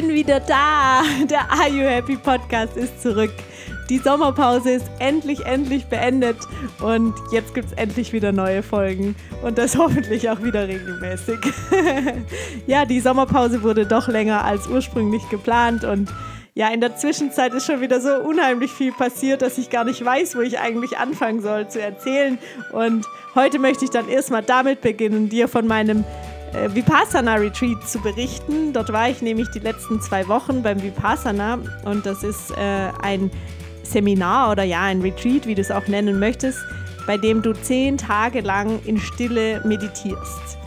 [0.00, 1.02] bin wieder da.
[1.24, 3.32] Der Are You Happy Podcast ist zurück.
[3.88, 6.36] Die Sommerpause ist endlich, endlich beendet
[6.82, 11.38] und jetzt gibt es endlich wieder neue Folgen und das hoffentlich auch wieder regelmäßig.
[12.66, 16.12] ja, die Sommerpause wurde doch länger als ursprünglich geplant und
[16.54, 20.04] ja, in der Zwischenzeit ist schon wieder so unheimlich viel passiert, dass ich gar nicht
[20.04, 22.38] weiß, wo ich eigentlich anfangen soll zu erzählen.
[22.72, 23.04] Und
[23.34, 26.04] heute möchte ich dann erstmal damit beginnen, dir von meinem
[26.52, 28.72] äh, Vipassana Retreat zu berichten.
[28.72, 33.30] Dort war ich nämlich die letzten zwei Wochen beim Vipassana und das ist äh, ein
[33.82, 36.58] Seminar oder ja, ein Retreat, wie du es auch nennen möchtest,
[37.06, 40.58] bei dem du zehn Tage lang in Stille meditierst.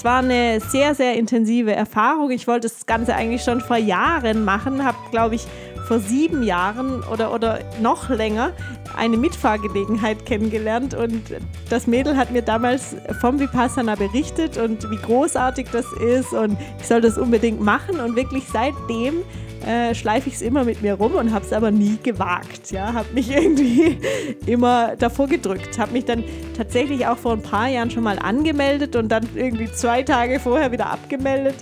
[0.00, 2.30] Es war eine sehr, sehr intensive Erfahrung.
[2.30, 5.46] Ich wollte das Ganze eigentlich schon vor Jahren machen, habe, glaube ich,
[5.90, 8.52] vor sieben Jahren oder, oder noch länger
[8.96, 11.20] eine Mitfahrgelegenheit kennengelernt und
[11.68, 16.86] das Mädel hat mir damals vom Vipassana berichtet und wie großartig das ist und ich
[16.86, 19.24] soll das unbedingt machen und wirklich seitdem
[19.66, 22.70] äh, schleife ich es immer mit mir rum und habe es aber nie gewagt.
[22.70, 23.98] Ja, habe mich irgendwie
[24.46, 25.76] immer davor gedrückt.
[25.76, 26.22] Habe mich dann
[26.56, 30.70] tatsächlich auch vor ein paar Jahren schon mal angemeldet und dann irgendwie zwei Tage vorher
[30.70, 31.56] wieder abgemeldet.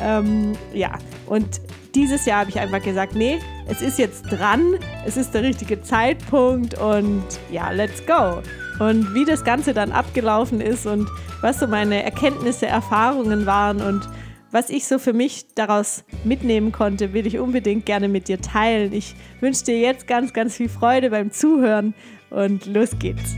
[0.00, 0.92] Ähm, ja,
[1.26, 1.60] und
[1.94, 5.82] dieses Jahr habe ich einfach gesagt, nee, es ist jetzt dran, es ist der richtige
[5.82, 8.42] Zeitpunkt und ja, let's go.
[8.78, 11.08] Und wie das Ganze dann abgelaufen ist und
[11.40, 14.08] was so meine Erkenntnisse, Erfahrungen waren und
[14.50, 18.92] was ich so für mich daraus mitnehmen konnte, will ich unbedingt gerne mit dir teilen.
[18.92, 21.94] Ich wünsche dir jetzt ganz, ganz viel Freude beim Zuhören
[22.28, 23.34] und los geht's.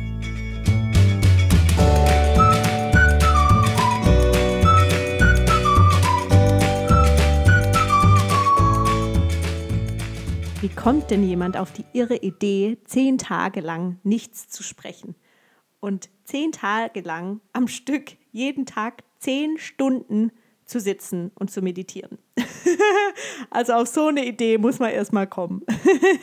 [10.65, 15.15] Wie kommt denn jemand auf die irre Idee, zehn Tage lang nichts zu sprechen?
[15.79, 20.33] Und zehn Tage lang am Stück, jeden Tag zehn Stunden
[20.65, 22.17] zu sitzen und zu meditieren.
[23.51, 25.67] also auf so eine Idee muss man erstmal kommen.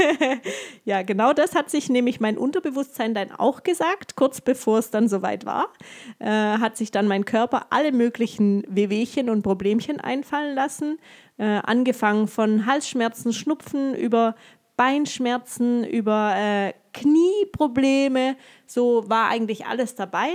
[0.85, 5.07] ja, genau das hat sich nämlich mein Unterbewusstsein dann auch gesagt, kurz bevor es dann
[5.07, 5.71] soweit war,
[6.17, 10.97] äh, hat sich dann mein Körper alle möglichen Wehwehchen und Problemchen einfallen lassen,
[11.41, 14.35] äh, angefangen von Halsschmerzen, Schnupfen über
[14.77, 18.35] Beinschmerzen, über äh, Knieprobleme,
[18.67, 20.29] so war eigentlich alles dabei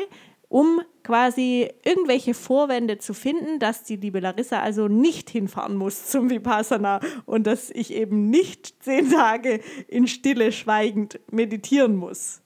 [0.49, 6.31] um quasi irgendwelche Vorwände zu finden, dass die liebe Larissa also nicht hinfahren muss zum
[6.31, 12.43] Vipassana und dass ich eben nicht zehn Tage in Stille schweigend meditieren muss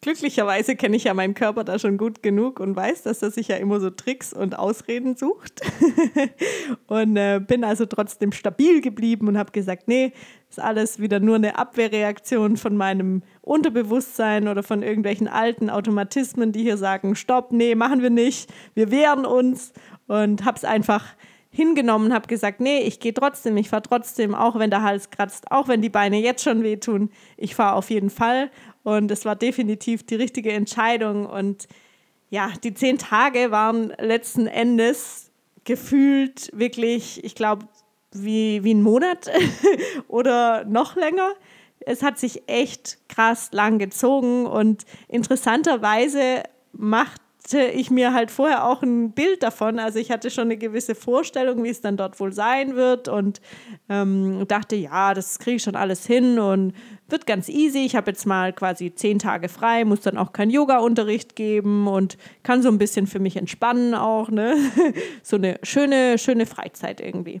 [0.00, 3.48] glücklicherweise kenne ich ja meinen Körper da schon gut genug und weiß, dass er sich
[3.48, 5.60] ja immer so Tricks und Ausreden sucht.
[6.86, 10.12] und äh, bin also trotzdem stabil geblieben und habe gesagt, nee,
[10.48, 16.62] ist alles wieder nur eine Abwehrreaktion von meinem Unterbewusstsein oder von irgendwelchen alten Automatismen, die
[16.62, 19.72] hier sagen, stopp, nee, machen wir nicht, wir wehren uns
[20.06, 21.04] und habe es einfach
[21.50, 25.50] hingenommen, habe gesagt, nee, ich gehe trotzdem, ich fahre trotzdem, auch wenn der Hals kratzt,
[25.50, 28.50] auch wenn die Beine jetzt schon wehtun, ich fahre auf jeden Fall
[28.96, 31.26] und es war definitiv die richtige Entscheidung.
[31.26, 31.68] Und
[32.30, 35.30] ja, die zehn Tage waren letzten Endes
[35.64, 37.66] gefühlt wirklich, ich glaube,
[38.12, 39.30] wie, wie ein Monat
[40.08, 41.34] oder noch länger.
[41.80, 47.20] Es hat sich echt krass lang gezogen und interessanterweise macht
[47.52, 49.78] ich mir halt vorher auch ein Bild davon.
[49.78, 53.40] Also ich hatte schon eine gewisse Vorstellung, wie es dann dort wohl sein wird und
[53.88, 56.74] ähm, dachte, ja, das kriege ich schon alles hin und
[57.08, 57.84] wird ganz easy.
[57.84, 62.18] Ich habe jetzt mal quasi zehn Tage frei, muss dann auch keinen Yoga-Unterricht geben und
[62.42, 64.30] kann so ein bisschen für mich entspannen auch.
[64.30, 64.56] Ne?
[65.22, 67.40] so eine schöne, schöne Freizeit irgendwie.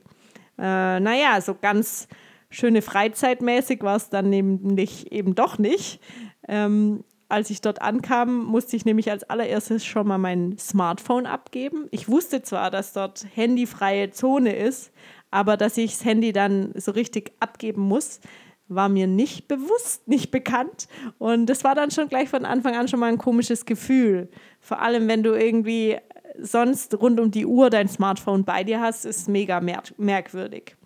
[0.58, 2.08] Äh, naja, so ganz
[2.50, 6.00] schöne Freizeitmäßig war es dann nämlich eben doch nicht.
[6.48, 11.86] Ähm, als ich dort ankam, musste ich nämlich als allererstes schon mal mein Smartphone abgeben.
[11.90, 14.92] Ich wusste zwar, dass dort handyfreie Zone ist,
[15.30, 18.20] aber dass ich das Handy dann so richtig abgeben muss,
[18.68, 20.88] war mir nicht bewusst, nicht bekannt.
[21.18, 24.28] Und das war dann schon gleich von Anfang an schon mal ein komisches Gefühl.
[24.60, 25.96] Vor allem, wenn du irgendwie
[26.38, 29.60] sonst rund um die Uhr dein Smartphone bei dir hast, ist mega
[29.96, 30.76] merkwürdig.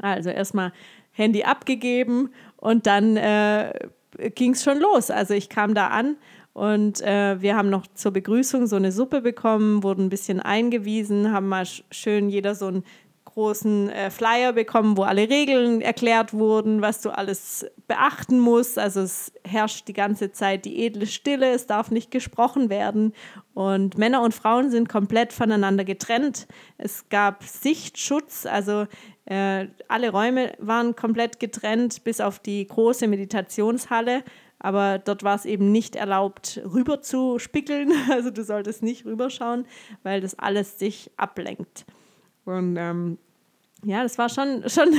[0.00, 0.72] Also erstmal
[1.12, 3.72] Handy abgegeben und dann äh,
[4.34, 5.10] ging es schon los.
[5.10, 6.16] Also ich kam da an
[6.52, 11.32] und äh, wir haben noch zur Begrüßung so eine Suppe bekommen, wurden ein bisschen eingewiesen,
[11.32, 12.84] haben mal schön jeder so einen
[13.34, 18.78] großen äh, Flyer bekommen, wo alle Regeln erklärt wurden, was du alles beachten musst.
[18.78, 23.12] Also es herrscht die ganze Zeit die edle Stille, es darf nicht gesprochen werden.
[23.52, 26.46] Und Männer und Frauen sind komplett voneinander getrennt.
[26.78, 28.86] Es gab Sichtschutz, also
[29.26, 34.22] äh, alle Räume waren komplett getrennt, bis auf die große Meditationshalle.
[34.58, 37.92] Aber dort war es eben nicht erlaubt, rüber zu spickeln.
[38.10, 39.66] Also du solltest nicht rüberschauen,
[40.02, 41.84] weil das alles dich ablenkt.
[42.44, 43.18] Und ähm,
[43.84, 44.94] ja, das war schon, schon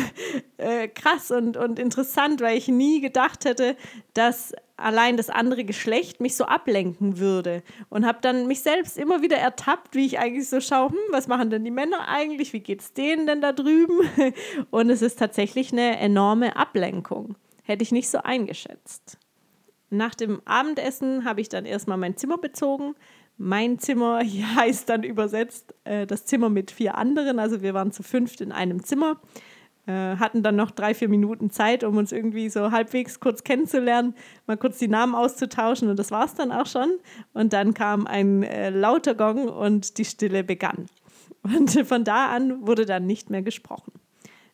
[0.58, 3.76] äh, krass und, und interessant, weil ich nie gedacht hätte,
[4.14, 7.64] dass allein das andere Geschlecht mich so ablenken würde.
[7.90, 11.28] Und habe dann mich selbst immer wieder ertappt, wie ich eigentlich so schaue, hm, was
[11.28, 14.00] machen denn die Männer eigentlich, wie geht es denen denn da drüben?
[14.72, 17.36] Und es ist tatsächlich eine enorme Ablenkung.
[17.64, 19.18] Hätte ich nicht so eingeschätzt.
[19.90, 22.96] Nach dem Abendessen habe ich dann erstmal mein Zimmer bezogen,
[23.38, 24.20] mein Zimmer
[24.56, 27.40] heißt dann übersetzt äh, das Zimmer mit vier anderen.
[27.40, 29.20] Also wir waren zu fünft in einem Zimmer,
[29.92, 34.16] hatten dann noch drei, vier Minuten Zeit, um uns irgendwie so halbwegs kurz kennenzulernen,
[34.48, 36.98] mal kurz die Namen auszutauschen und das war es dann auch schon.
[37.34, 40.88] Und dann kam ein äh, lauter Gong und die Stille begann.
[41.44, 43.92] Und von da an wurde dann nicht mehr gesprochen.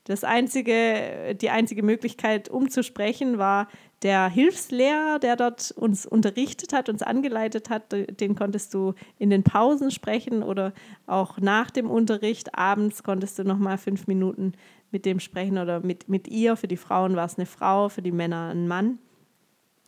[0.05, 3.67] Das einzige, die einzige Möglichkeit, um zu sprechen, war
[4.01, 7.91] der Hilfslehrer, der dort uns unterrichtet hat, uns angeleitet hat.
[7.91, 10.73] Den konntest du in den Pausen sprechen oder
[11.05, 12.57] auch nach dem Unterricht.
[12.57, 14.53] Abends konntest du noch mal fünf Minuten
[14.91, 16.55] mit dem sprechen oder mit, mit ihr.
[16.55, 18.99] Für die Frauen war es eine Frau, für die Männer ein Mann.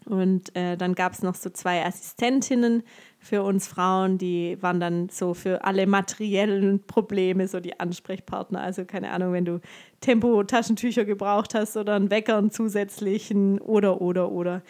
[0.06, 2.84] Und äh, dann gab es noch so zwei Assistentinnen
[3.20, 8.62] für uns Frauen, die waren dann so für alle materiellen Probleme so die Ansprechpartner.
[8.62, 9.62] Also keine Ahnung, wenn du
[10.02, 14.62] Tempo-Taschentücher gebraucht hast oder einen Wecker, einen zusätzlichen oder, oder, oder.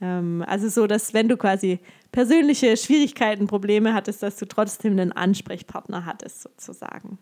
[0.00, 1.80] Ähm, also so, dass wenn du quasi
[2.12, 7.18] persönliche Schwierigkeiten, Probleme hattest, dass du trotzdem einen Ansprechpartner hattest sozusagen.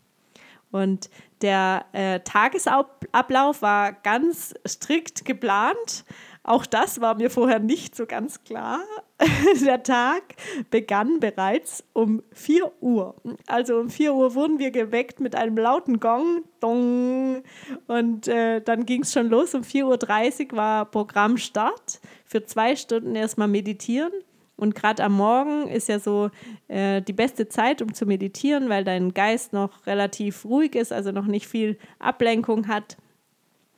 [0.70, 1.10] Und
[1.42, 6.04] der äh, Tagesablauf war ganz strikt geplant.
[6.46, 8.80] Auch das war mir vorher nicht so ganz klar.
[9.64, 10.22] Der Tag
[10.70, 13.16] begann bereits um 4 Uhr.
[13.48, 16.44] Also um 4 Uhr wurden wir geweckt mit einem lauten Gong.
[16.60, 17.42] Dong.
[17.88, 19.56] Und äh, dann ging es schon los.
[19.56, 22.00] Um 4.30 Uhr war Programmstart.
[22.24, 24.12] Für zwei Stunden erstmal meditieren.
[24.56, 26.30] Und gerade am Morgen ist ja so
[26.68, 31.12] äh, die beste Zeit, um zu meditieren, weil dein Geist noch relativ ruhig ist, also
[31.12, 32.96] noch nicht viel Ablenkung hat.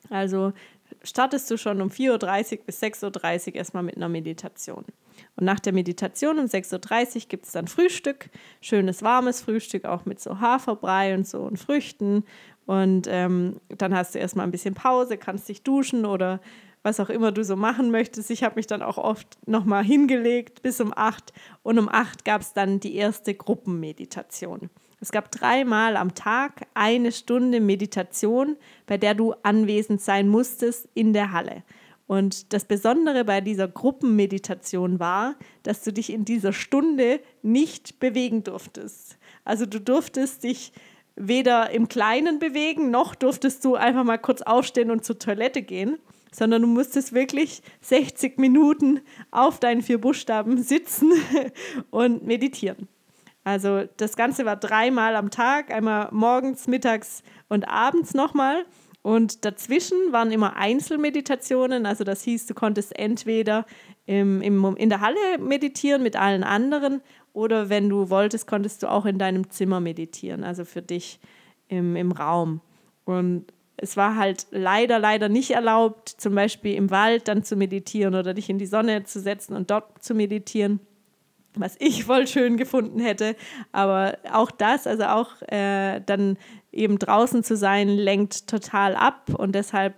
[0.08, 0.52] Also
[1.02, 4.84] startest du schon um 4.30 Uhr bis 6.30 Uhr erstmal mit einer Meditation.
[5.36, 8.30] Und nach der Meditation um 6.30 Uhr gibt es dann Frühstück,
[8.60, 12.24] schönes warmes Frühstück, auch mit so Haferbrei und so und Früchten.
[12.66, 16.40] Und ähm, dann hast du erstmal ein bisschen Pause, kannst dich duschen oder
[16.82, 18.30] was auch immer du so machen möchtest.
[18.30, 21.32] Ich habe mich dann auch oft nochmal hingelegt bis um 8
[21.62, 24.70] und um 8 gab es dann die erste Gruppenmeditation.
[25.00, 31.12] Es gab dreimal am Tag eine Stunde Meditation, bei der du anwesend sein musstest in
[31.12, 31.62] der Halle.
[32.08, 38.42] Und das Besondere bei dieser Gruppenmeditation war, dass du dich in dieser Stunde nicht bewegen
[38.42, 39.18] durftest.
[39.44, 40.72] Also du durftest dich
[41.16, 45.98] weder im Kleinen bewegen, noch durftest du einfach mal kurz aufstehen und zur Toilette gehen,
[46.30, 51.12] sondern du musstest wirklich 60 Minuten auf deinen vier Buchstaben sitzen
[51.90, 52.88] und meditieren.
[53.44, 58.66] Also das Ganze war dreimal am Tag, einmal morgens, mittags und abends nochmal.
[59.00, 61.86] Und dazwischen waren immer Einzelmeditationen.
[61.86, 63.64] Also das hieß, du konntest entweder
[64.04, 67.00] im, im, in der Halle meditieren mit allen anderen
[67.32, 71.20] oder wenn du wolltest, konntest du auch in deinem Zimmer meditieren, also für dich
[71.68, 72.60] im, im Raum.
[73.04, 73.46] Und
[73.78, 78.34] es war halt leider, leider nicht erlaubt, zum Beispiel im Wald dann zu meditieren oder
[78.34, 80.80] dich in die Sonne zu setzen und dort zu meditieren
[81.60, 83.36] was ich voll schön gefunden hätte.
[83.72, 86.36] Aber auch das, also auch äh, dann
[86.72, 89.94] eben draußen zu sein, lenkt total ab und deshalb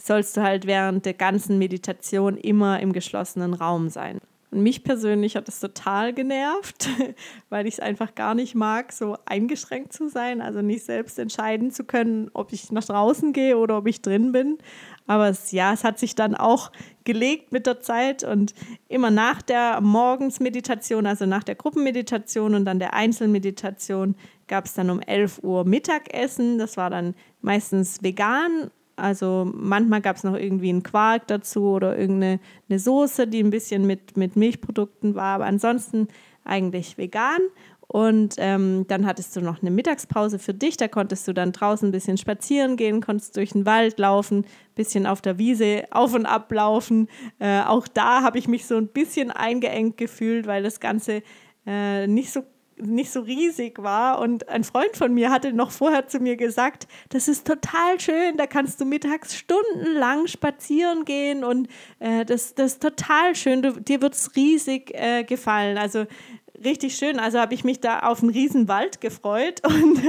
[0.00, 4.20] sollst du halt während der ganzen Meditation immer im geschlossenen Raum sein.
[4.50, 6.88] Und mich persönlich hat es total genervt,
[7.50, 11.70] weil ich es einfach gar nicht mag, so eingeschränkt zu sein, also nicht selbst entscheiden
[11.70, 14.58] zu können, ob ich nach draußen gehe oder ob ich drin bin.
[15.06, 16.72] Aber es, ja, es hat sich dann auch
[17.04, 18.54] gelegt mit der Zeit und
[18.88, 24.88] immer nach der Morgensmeditation, also nach der Gruppenmeditation und dann der Einzelmeditation, gab es dann
[24.88, 26.58] um 11 Uhr Mittagessen.
[26.58, 31.98] Das war dann meistens vegan also manchmal gab es noch irgendwie einen Quark dazu oder
[31.98, 36.08] irgendeine eine Soße, die ein bisschen mit, mit Milchprodukten war, aber ansonsten
[36.44, 37.40] eigentlich vegan.
[37.90, 40.76] Und ähm, dann hattest du noch eine Mittagspause für dich.
[40.76, 44.74] Da konntest du dann draußen ein bisschen spazieren gehen, konntest durch den Wald laufen, ein
[44.74, 47.08] bisschen auf der Wiese auf und ab laufen.
[47.38, 51.22] Äh, auch da habe ich mich so ein bisschen eingeengt gefühlt, weil das Ganze
[51.66, 52.42] äh, nicht so
[52.82, 54.18] nicht so riesig war.
[54.20, 58.36] Und ein Freund von mir hatte noch vorher zu mir gesagt, das ist total schön,
[58.36, 61.68] da kannst du mittags stundenlang spazieren gehen und
[61.98, 65.78] äh, das, das ist total schön, du, dir wird es riesig äh, gefallen.
[65.78, 66.06] Also
[66.64, 67.18] richtig schön.
[67.18, 70.02] Also habe ich mich da auf einen Riesenwald gefreut und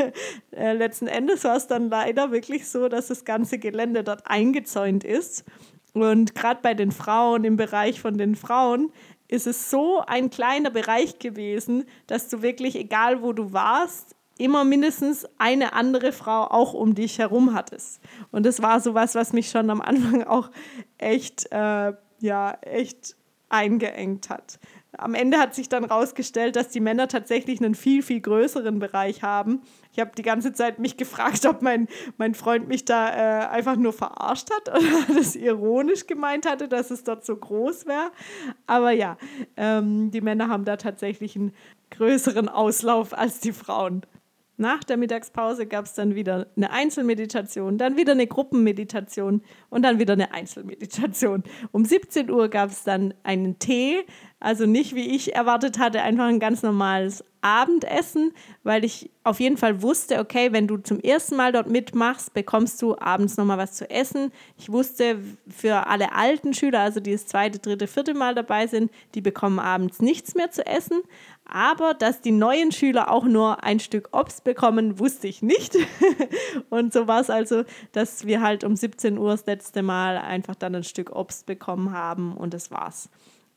[0.52, 5.04] äh, letzten Endes war es dann leider wirklich so, dass das ganze Gelände dort eingezäunt
[5.04, 5.46] ist.
[5.94, 8.92] Und gerade bei den Frauen, im Bereich von den Frauen,
[9.30, 14.64] ist es so ein kleiner Bereich gewesen, dass du wirklich, egal wo du warst, immer
[14.64, 18.02] mindestens eine andere Frau auch um dich herum hattest.
[18.32, 20.50] Und das war sowas, was mich schon am Anfang auch
[20.98, 23.16] echt, äh, ja, echt
[23.50, 24.60] eingeengt hat.
[25.00, 29.24] Am Ende hat sich dann herausgestellt, dass die Männer tatsächlich einen viel, viel größeren Bereich
[29.24, 29.62] haben.
[29.94, 31.88] Ich habe die ganze Zeit mich gefragt, ob mein,
[32.18, 36.92] mein Freund mich da äh, einfach nur verarscht hat oder das ironisch gemeint hatte, dass
[36.92, 38.12] es dort so groß wäre.
[38.68, 39.18] Aber ja,
[39.56, 41.54] ähm, die Männer haben da tatsächlich einen
[41.92, 44.06] größeren Auslauf als die Frauen.
[44.60, 50.00] Nach der Mittagspause gab es dann wieder eine Einzelmeditation, dann wieder eine Gruppenmeditation und dann
[50.00, 51.44] wieder eine Einzelmeditation.
[51.72, 54.06] Um 17 Uhr gab es dann einen Tee,
[54.42, 59.56] also nicht wie ich erwartet hatte, einfach ein ganz normales Abendessen, weil ich auf jeden
[59.56, 63.74] Fall wusste, okay, wenn du zum ersten Mal dort mitmachst, bekommst du abends nochmal was
[63.74, 64.34] zu essen.
[64.58, 68.92] Ich wusste, für alle alten Schüler, also die das zweite, dritte, vierte Mal dabei sind,
[69.16, 71.02] die bekommen abends nichts mehr zu essen.
[71.52, 75.76] Aber dass die neuen Schüler auch nur ein Stück Obst bekommen, wusste ich nicht.
[76.70, 80.56] und so war es also, dass wir halt um 17 Uhr das letzte Mal einfach
[80.56, 83.10] dann ein Stück Obst bekommen haben und das war's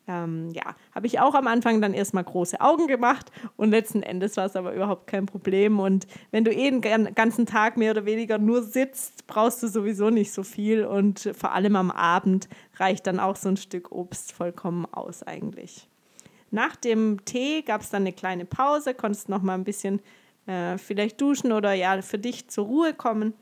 [0.09, 4.37] ähm, ja, habe ich auch am Anfang dann erstmal große Augen gemacht und letzten Endes
[4.37, 5.79] war es aber überhaupt kein Problem.
[5.79, 10.11] Und wenn du eh den ganzen Tag mehr oder weniger nur sitzt, brauchst du sowieso
[10.11, 14.33] nicht so viel und vor allem am Abend reicht dann auch so ein Stück Obst
[14.33, 15.89] vollkommen aus eigentlich.
[16.53, 20.01] Nach dem Tee gab es dann eine kleine Pause, konntest noch mal ein bisschen
[20.47, 23.33] äh, vielleicht duschen oder ja für dich zur Ruhe kommen.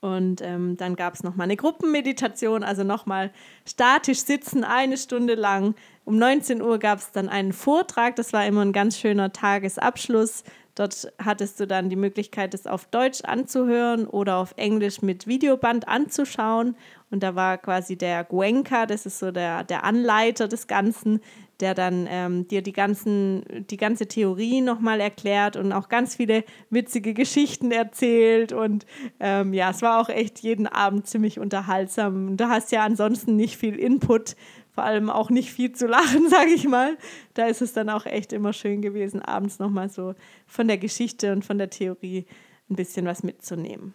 [0.00, 3.30] Und ähm, dann gab es nochmal eine Gruppenmeditation, also nochmal
[3.66, 5.74] statisch sitzen, eine Stunde lang.
[6.06, 10.44] Um 19 Uhr gab es dann einen Vortrag, das war immer ein ganz schöner Tagesabschluss.
[10.74, 15.86] Dort hattest du dann die Möglichkeit, es auf Deutsch anzuhören oder auf Englisch mit Videoband
[15.86, 16.76] anzuschauen.
[17.10, 21.20] Und da war quasi der Guenka, das ist so der, der Anleiter des Ganzen,
[21.64, 26.44] der dann ähm, dir die, ganzen, die ganze Theorie nochmal erklärt und auch ganz viele
[26.68, 28.52] witzige Geschichten erzählt.
[28.52, 28.84] Und
[29.18, 32.36] ähm, ja, es war auch echt jeden Abend ziemlich unterhaltsam.
[32.36, 34.36] Du hast ja ansonsten nicht viel Input,
[34.72, 36.98] vor allem auch nicht viel zu lachen, sage ich mal.
[37.32, 40.14] Da ist es dann auch echt immer schön gewesen, abends nochmal so
[40.46, 42.26] von der Geschichte und von der Theorie
[42.68, 43.94] ein bisschen was mitzunehmen.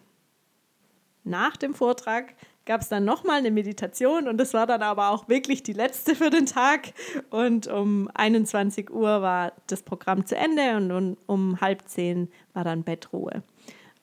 [1.22, 2.34] Nach dem Vortrag
[2.66, 6.14] gab es dann nochmal eine Meditation und das war dann aber auch wirklich die letzte
[6.14, 6.92] für den Tag.
[7.30, 12.84] Und um 21 Uhr war das Programm zu Ende und um halb zehn war dann
[12.84, 13.42] Bettruhe.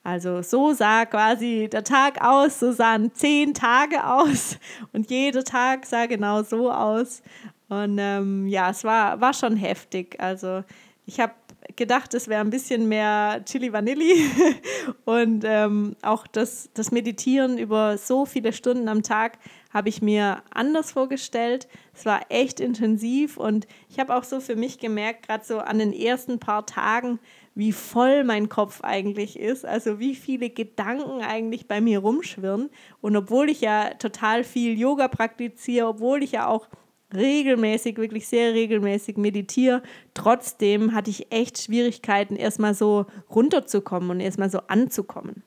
[0.04, 4.56] Also so sah quasi der Tag aus, so sahen zehn Tage aus
[4.92, 7.22] und jeder Tag sah genau so aus.
[7.68, 10.18] Und ähm, ja, es war, war schon heftig.
[10.18, 10.64] Also
[11.04, 11.34] ich habe
[11.78, 14.30] gedacht, es wäre ein bisschen mehr Chili Vanilli
[15.06, 19.38] und ähm, auch das, das Meditieren über so viele Stunden am Tag
[19.70, 21.68] habe ich mir anders vorgestellt.
[21.94, 25.78] Es war echt intensiv und ich habe auch so für mich gemerkt, gerade so an
[25.78, 27.20] den ersten paar Tagen,
[27.54, 32.70] wie voll mein Kopf eigentlich ist, also wie viele Gedanken eigentlich bei mir rumschwirren.
[33.00, 36.68] Und obwohl ich ja total viel Yoga praktiziere, obwohl ich ja auch
[37.14, 39.82] regelmäßig, wirklich sehr regelmäßig meditiere.
[40.14, 45.42] Trotzdem hatte ich echt Schwierigkeiten, erstmal so runterzukommen und erstmal so anzukommen.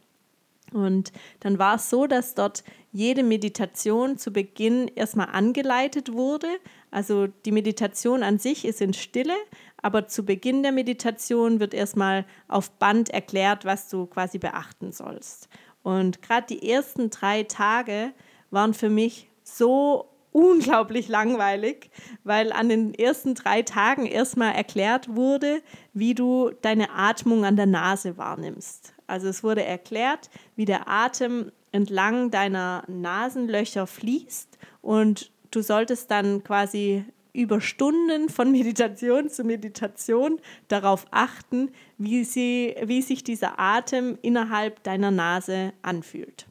[0.74, 2.64] Und dann war es so, dass dort
[2.94, 6.48] jede Meditation zu Beginn erstmal angeleitet wurde.
[6.92, 9.36] Also die Meditation an sich ist in Stille,
[9.82, 15.50] aber zu Beginn der Meditation wird erstmal auf Band erklärt, was du quasi beachten sollst.
[15.84, 18.14] Und gerade die ersten drei Tage
[18.50, 21.90] waren für mich so unglaublich langweilig,
[22.24, 25.62] weil an den ersten drei Tagen erstmal erklärt wurde,
[25.94, 28.94] wie du deine Atmung an der Nase wahrnimmst.
[29.08, 36.44] Also es wurde erklärt, wie der Atem entlang deiner Nasenlöcher fließt und du solltest dann
[36.44, 44.18] quasi über Stunden von Meditation zu Meditation darauf achten, wie, sie, wie sich dieser Atem
[44.22, 46.48] innerhalb deiner Nase anfühlt.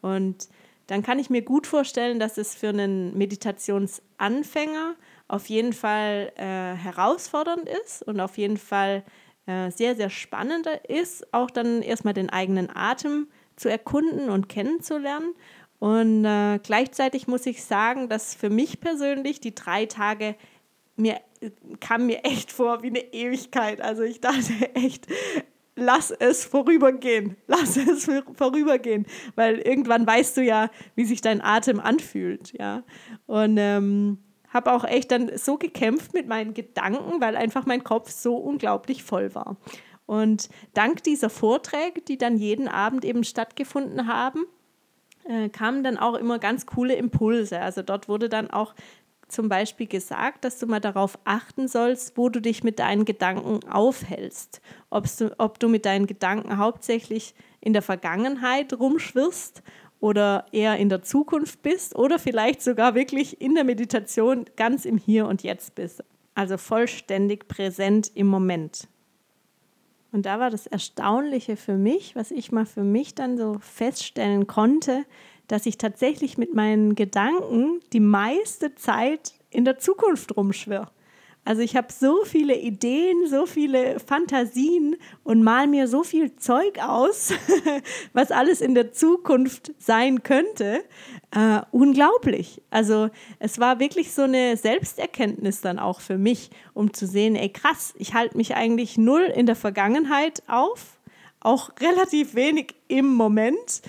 [0.00, 0.48] Und
[0.86, 4.94] dann kann ich mir gut vorstellen, dass es für einen Meditationsanfänger
[5.28, 9.02] auf jeden Fall äh, herausfordernd ist und auf jeden Fall
[9.46, 15.34] äh, sehr, sehr spannend ist, auch dann erstmal den eigenen Atem zu erkunden und kennenzulernen.
[15.78, 20.36] Und äh, gleichzeitig muss ich sagen, dass für mich persönlich die drei Tage
[20.96, 21.20] mir
[21.80, 23.80] kam mir echt vor wie eine Ewigkeit.
[23.80, 25.06] Also ich dachte echt,
[25.76, 27.36] lass es vorübergehen.
[27.46, 29.06] Lass es vorübergehen.
[29.34, 32.52] Weil irgendwann weißt du ja, wie sich dein Atem anfühlt.
[32.58, 32.82] Ja.
[33.26, 38.10] Und ähm, habe auch echt dann so gekämpft mit meinen Gedanken, weil einfach mein Kopf
[38.10, 39.56] so unglaublich voll war.
[40.06, 44.44] Und dank dieser Vorträge, die dann jeden Abend eben stattgefunden haben,
[45.24, 47.60] äh, kamen dann auch immer ganz coole Impulse.
[47.60, 48.74] Also dort wurde dann auch
[49.34, 53.68] zum Beispiel gesagt, dass du mal darauf achten sollst, wo du dich mit deinen Gedanken
[53.68, 54.62] aufhältst.
[54.90, 59.62] Du, ob du mit deinen Gedanken hauptsächlich in der Vergangenheit rumschwirrst
[60.00, 64.98] oder eher in der Zukunft bist oder vielleicht sogar wirklich in der Meditation ganz im
[64.98, 66.04] Hier und Jetzt bist.
[66.34, 68.88] Also vollständig präsent im Moment.
[70.12, 74.46] Und da war das Erstaunliche für mich, was ich mal für mich dann so feststellen
[74.46, 75.04] konnte,
[75.48, 80.88] dass ich tatsächlich mit meinen Gedanken die meiste Zeit in der Zukunft rumschwirre.
[81.46, 86.78] Also ich habe so viele Ideen, so viele Fantasien und mal mir so viel Zeug
[86.78, 87.34] aus,
[88.14, 90.82] was alles in der Zukunft sein könnte.
[91.32, 92.62] Äh, unglaublich.
[92.70, 93.10] Also
[93.40, 97.92] es war wirklich so eine Selbsterkenntnis dann auch für mich, um zu sehen, ey krass,
[97.98, 100.98] ich halte mich eigentlich null in der Vergangenheit auf,
[101.40, 103.82] auch relativ wenig im Moment,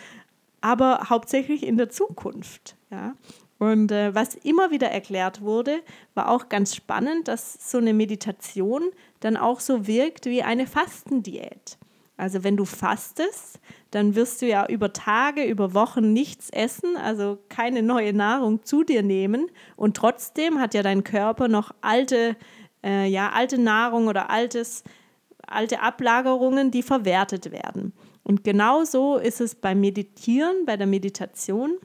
[0.66, 2.76] aber hauptsächlich in der Zukunft.
[2.90, 3.14] Ja?
[3.60, 5.82] Und äh, was immer wieder erklärt wurde,
[6.16, 8.82] war auch ganz spannend, dass so eine Meditation
[9.20, 11.78] dann auch so wirkt wie eine Fastendiät.
[12.18, 13.60] Also wenn du fastest,
[13.92, 18.84] dann wirst du ja über Tage, über Wochen nichts essen, also keine neue Nahrung zu
[18.84, 19.52] dir nehmen.
[19.76, 22.36] Und trotzdem hat ja dein Körper noch alte,
[22.84, 24.84] äh, ja, alte Nahrung oder altes,
[25.46, 27.94] alte Ablagerungen, die verwertet werden.
[28.26, 31.78] Und genau so ist es beim Meditieren, bei der Meditation.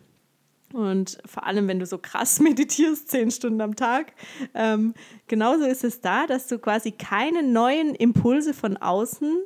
[0.72, 4.14] Und vor allem, wenn du so krass meditierst, zehn Stunden am Tag,
[4.54, 4.94] ähm,
[5.28, 9.36] genauso ist es da, dass du quasi keine neuen Impulse von außen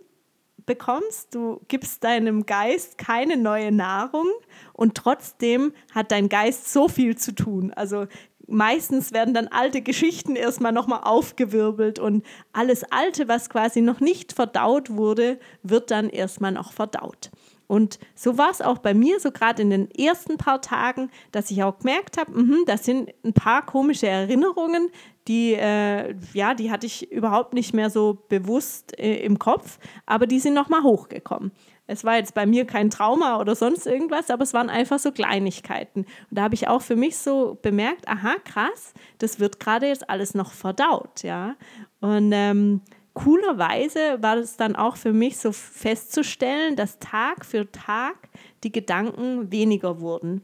[0.66, 1.34] bekommst.
[1.34, 4.28] Du gibst deinem Geist keine neue Nahrung
[4.72, 7.72] und trotzdem hat dein Geist so viel zu tun.
[7.72, 8.06] Also
[8.46, 14.32] meistens werden dann alte Geschichten erstmal nochmal aufgewirbelt und alles Alte, was quasi noch nicht
[14.32, 17.30] verdaut wurde, wird dann erstmal noch verdaut.
[17.66, 21.50] Und so war es auch bei mir, so gerade in den ersten paar Tagen, dass
[21.50, 24.90] ich auch gemerkt habe, mh, das sind ein paar komische Erinnerungen,
[25.26, 30.26] die, äh, ja, die hatte ich überhaupt nicht mehr so bewusst äh, im Kopf, aber
[30.26, 31.52] die sind nochmal hochgekommen.
[31.86, 35.12] Es war jetzt bei mir kein Trauma oder sonst irgendwas, aber es waren einfach so
[35.12, 36.00] Kleinigkeiten.
[36.00, 40.08] Und da habe ich auch für mich so bemerkt, aha, krass, das wird gerade jetzt
[40.08, 41.56] alles noch verdaut, ja.
[42.00, 42.80] Und ähm,
[43.12, 48.30] coolerweise war es dann auch für mich so festzustellen, dass Tag für Tag
[48.62, 50.40] die Gedanken weniger wurden.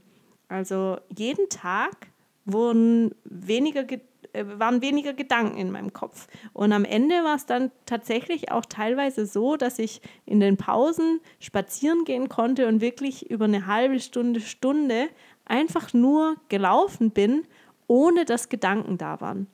[0.49, 2.09] Also jeden Tag
[2.45, 6.29] wurden weniger Gedanken waren weniger Gedanken in meinem Kopf.
[6.53, 11.21] Und am Ende war es dann tatsächlich auch teilweise so, dass ich in den Pausen
[11.39, 15.09] spazieren gehen konnte und wirklich über eine halbe Stunde, Stunde
[15.45, 17.47] einfach nur gelaufen bin,
[17.87, 19.47] ohne dass Gedanken da waren.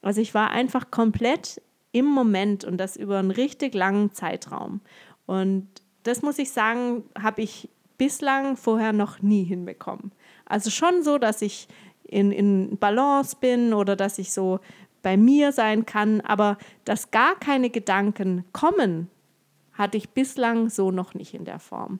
[0.00, 1.60] Also ich war einfach komplett
[1.92, 4.80] im Moment und das über einen richtig langen Zeitraum.
[5.26, 5.68] Und
[6.02, 7.68] das muss ich sagen, habe ich
[7.98, 10.10] bislang vorher noch nie hinbekommen.
[10.46, 11.68] Also schon so, dass ich
[12.12, 14.60] in, in Balance bin oder dass ich so
[15.02, 19.08] bei mir sein kann, aber dass gar keine Gedanken kommen,
[19.72, 21.98] hatte ich bislang so noch nicht in der Form.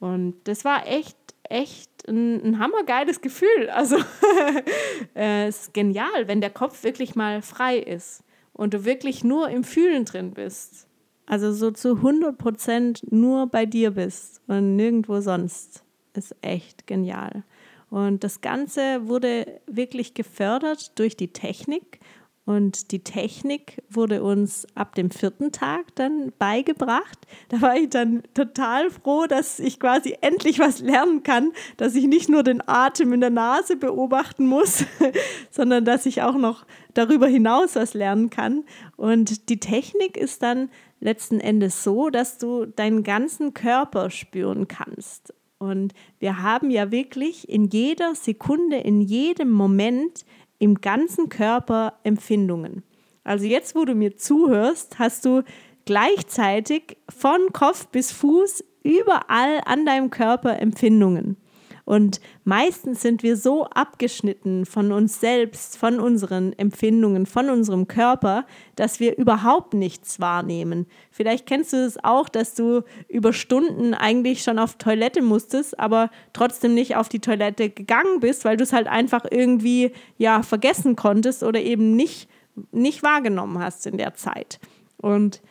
[0.00, 3.70] Und das war echt, echt ein, ein hammergeiles Gefühl.
[3.72, 3.96] Also
[5.14, 9.48] äh, es ist genial, wenn der Kopf wirklich mal frei ist und du wirklich nur
[9.48, 10.86] im Fühlen drin bist.
[11.26, 15.84] Also so zu 100 Prozent nur bei dir bist und nirgendwo sonst.
[16.12, 17.44] Ist echt genial.
[17.90, 22.00] Und das Ganze wurde wirklich gefördert durch die Technik.
[22.46, 27.18] Und die Technik wurde uns ab dem vierten Tag dann beigebracht.
[27.48, 32.06] Da war ich dann total froh, dass ich quasi endlich was lernen kann, dass ich
[32.06, 34.84] nicht nur den Atem in der Nase beobachten muss,
[35.50, 38.64] sondern dass ich auch noch darüber hinaus was lernen kann.
[38.96, 45.34] Und die Technik ist dann letzten Endes so, dass du deinen ganzen Körper spüren kannst.
[45.60, 50.24] Und wir haben ja wirklich in jeder Sekunde, in jedem Moment
[50.58, 52.82] im ganzen Körper Empfindungen.
[53.24, 55.42] Also jetzt, wo du mir zuhörst, hast du
[55.84, 61.36] gleichzeitig von Kopf bis Fuß überall an deinem Körper Empfindungen.
[61.84, 68.46] Und meistens sind wir so abgeschnitten von uns selbst, von unseren Empfindungen, von unserem Körper,
[68.76, 70.86] dass wir überhaupt nichts wahrnehmen.
[71.10, 76.10] Vielleicht kennst du es auch, dass du über Stunden eigentlich schon auf Toilette musstest, aber
[76.32, 80.96] trotzdem nicht auf die Toilette gegangen bist, weil du es halt einfach irgendwie ja vergessen
[80.96, 82.28] konntest oder eben nicht,
[82.72, 84.60] nicht wahrgenommen hast in der Zeit.
[84.96, 85.42] Und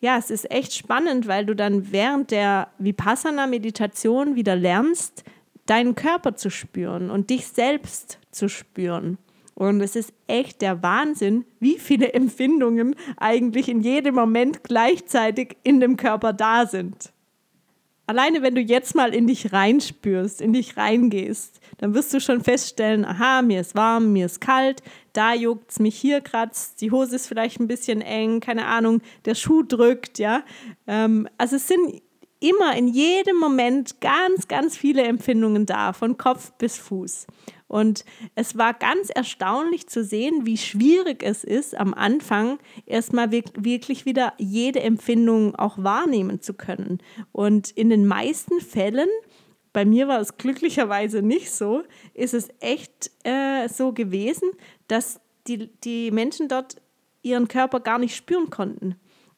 [0.00, 5.24] ja, es ist echt spannend, weil du dann während der Vipassana-Meditation wieder lernst,
[5.66, 9.18] deinen Körper zu spüren und dich selbst zu spüren.
[9.54, 15.80] Und es ist echt der Wahnsinn, wie viele Empfindungen eigentlich in jedem Moment gleichzeitig in
[15.80, 17.12] dem Körper da sind.
[18.06, 22.42] alleine wenn du jetzt mal in dich reinspürst, in dich reingehst, dann wirst du schon
[22.42, 26.90] feststellen, aha, mir ist warm, mir ist kalt, da juckt es mich hier kratzt, die
[26.90, 30.44] Hose ist vielleicht ein bisschen eng, keine Ahnung, der Schuh drückt, ja.
[30.86, 32.02] Ähm, also es sind
[32.40, 37.26] immer in jedem Moment ganz, ganz viele Empfindungen da, von Kopf bis Fuß.
[37.68, 38.04] Und
[38.36, 44.34] es war ganz erstaunlich zu sehen, wie schwierig es ist, am Anfang erstmal wirklich wieder
[44.38, 46.98] jede Empfindung auch wahrnehmen zu können.
[47.32, 49.08] Und in den meisten Fällen,
[49.72, 51.82] bei mir war es glücklicherweise nicht so,
[52.14, 54.50] ist es echt äh, so gewesen,
[54.86, 56.76] dass die, die Menschen dort
[57.22, 58.94] ihren Körper gar nicht spüren konnten.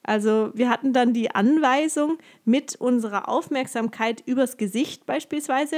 [0.08, 2.16] Also wir hatten dann die Anweisung,
[2.46, 5.76] mit unserer Aufmerksamkeit übers Gesicht beispielsweise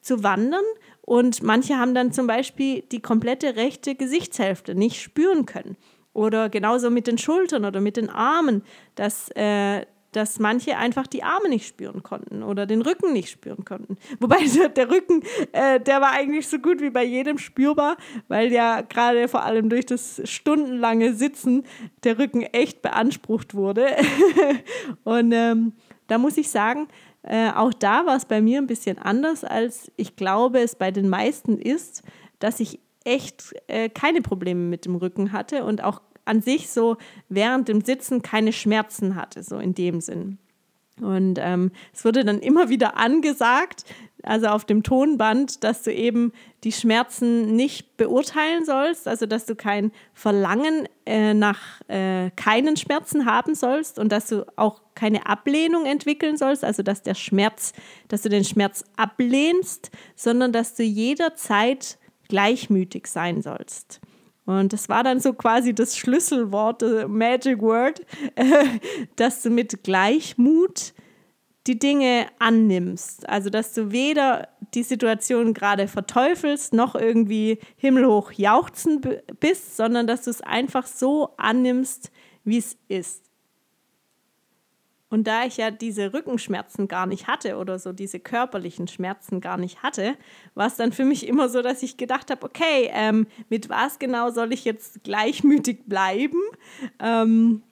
[0.00, 0.62] zu wandern.
[1.00, 5.76] Und manche haben dann zum Beispiel die komplette rechte Gesichtshälfte nicht spüren können.
[6.12, 8.62] Oder genauso mit den Schultern oder mit den Armen,
[8.94, 13.64] dass äh, dass manche einfach die Arme nicht spüren konnten oder den Rücken nicht spüren
[13.64, 13.96] konnten.
[14.20, 14.38] Wobei
[14.76, 15.22] der Rücken,
[15.52, 17.96] äh, der war eigentlich so gut wie bei jedem spürbar,
[18.28, 21.64] weil ja gerade vor allem durch das stundenlange Sitzen
[22.04, 23.86] der Rücken echt beansprucht wurde.
[25.04, 25.72] Und ähm,
[26.06, 26.88] da muss ich sagen,
[27.22, 30.90] äh, auch da war es bei mir ein bisschen anders, als ich glaube, es bei
[30.90, 32.02] den meisten ist,
[32.38, 36.96] dass ich echt äh, keine Probleme mit dem Rücken hatte und auch an sich so
[37.28, 40.38] während dem Sitzen keine Schmerzen hatte, so in dem Sinn.
[41.00, 43.84] Und ähm, es wurde dann immer wieder angesagt,
[44.22, 46.32] also auf dem Tonband, dass du eben
[46.62, 53.26] die Schmerzen nicht beurteilen sollst, also dass du kein Verlangen äh, nach äh, keinen Schmerzen
[53.26, 57.72] haben sollst und dass du auch keine Ablehnung entwickeln sollst, also dass der Schmerz,
[58.08, 64.00] dass du den Schmerz ablehnst, sondern dass du jederzeit gleichmütig sein sollst.
[64.44, 68.00] Und das war dann so quasi das Schlüsselwort, das Magic Word,
[68.34, 68.64] äh,
[69.16, 70.94] dass du mit Gleichmut
[71.66, 73.28] die Dinge annimmst.
[73.28, 79.00] Also, dass du weder die Situation gerade verteufelst, noch irgendwie himmelhoch jauchzen
[79.38, 82.10] bist, sondern dass du es einfach so annimmst,
[82.44, 83.31] wie es ist.
[85.12, 89.58] Und da ich ja diese Rückenschmerzen gar nicht hatte oder so diese körperlichen Schmerzen gar
[89.58, 90.14] nicht hatte,
[90.54, 93.98] war es dann für mich immer so, dass ich gedacht habe, okay, ähm, mit was
[93.98, 96.40] genau soll ich jetzt gleichmütig bleiben?
[96.98, 97.62] Ähm,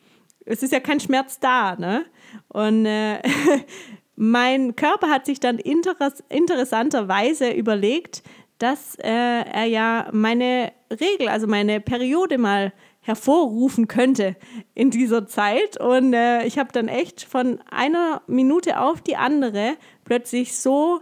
[0.44, 2.04] es ist ja kein Schmerz da, ne?
[2.48, 3.22] Und äh,
[4.16, 8.22] mein Körper hat sich dann interess interessanterweise überlegt,
[8.58, 14.36] dass äh, er ja meine Regel, also meine Periode mal hervorrufen könnte
[14.74, 15.80] in dieser Zeit.
[15.80, 21.00] Und äh, ich habe dann echt von einer Minute auf die andere plötzlich so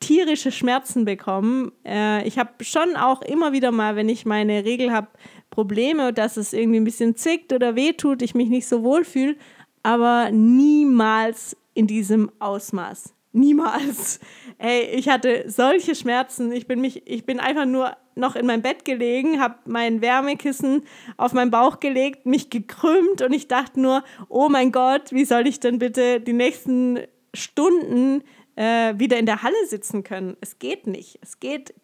[0.00, 1.72] tierische Schmerzen bekommen.
[1.84, 5.08] Äh, ich habe schon auch immer wieder mal, wenn ich meine Regel habe,
[5.50, 9.36] Probleme, dass es irgendwie ein bisschen zwickt oder wehtut, ich mich nicht so wohl fühle,
[9.82, 13.15] aber niemals in diesem Ausmaß.
[13.36, 14.18] Niemals.
[14.56, 16.52] Ey, ich hatte solche Schmerzen.
[16.52, 20.82] Ich bin mich, ich bin einfach nur noch in meinem Bett gelegen, habe mein Wärmekissen
[21.18, 25.46] auf meinen Bauch gelegt, mich gekrümmt und ich dachte nur, oh mein Gott, wie soll
[25.46, 27.00] ich denn bitte die nächsten
[27.34, 28.22] Stunden
[28.54, 30.38] äh, wieder in der Halle sitzen können?
[30.40, 31.18] Es geht nicht.
[31.20, 31.74] Es geht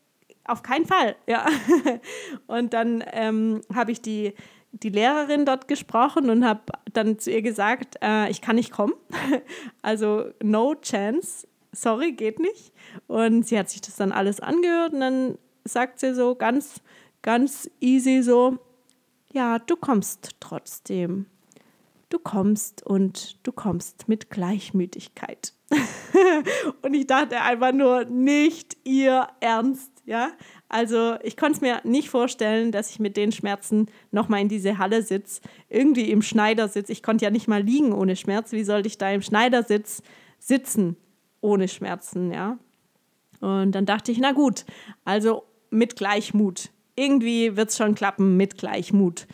[0.44, 1.16] auf keinen Fall.
[1.26, 1.46] Ja.
[2.46, 4.32] Und dann ähm, habe ich die
[4.72, 6.60] die Lehrerin dort gesprochen und habe
[6.92, 8.94] dann zu ihr gesagt, äh, ich kann nicht kommen.
[9.82, 12.72] also no chance, sorry, geht nicht.
[13.06, 16.80] Und sie hat sich das dann alles angehört und dann sagt sie so ganz,
[17.20, 18.58] ganz easy so,
[19.32, 21.26] ja, du kommst trotzdem.
[22.08, 25.54] Du kommst und du kommst mit Gleichmütigkeit.
[26.82, 30.32] und ich dachte einfach nur, nicht ihr Ernst, ja.
[30.72, 34.78] Also ich konnte es mir nicht vorstellen, dass ich mit den Schmerzen nochmal in diese
[34.78, 36.88] Halle sitze, irgendwie im Schneidersitz.
[36.88, 38.52] Ich konnte ja nicht mal liegen ohne Schmerz.
[38.52, 40.02] Wie sollte ich da im Schneidersitz
[40.38, 40.96] sitzen
[41.42, 42.58] ohne Schmerzen, ja?
[43.40, 44.64] Und dann dachte ich, na gut,
[45.04, 46.70] also mit Gleichmut.
[46.96, 49.26] Irgendwie wird es schon klappen mit Gleichmut.